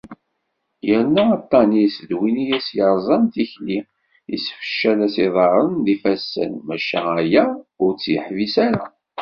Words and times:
Yerna 0.89 1.23
aṭṭan-is 1.37 1.95
d 2.09 2.11
win 2.19 2.37
i 2.43 2.45
as-yerẓan 2.57 3.23
tikli, 3.33 3.79
yessefcel-as 4.31 5.15
iḍarren 5.25 5.71
d 5.85 5.87
yifassen, 5.91 6.51
maca 6.67 7.01
aya 7.19 7.45
ur 7.83 7.91
tt-yeḥbis 7.93 8.55
ara. 8.67 8.85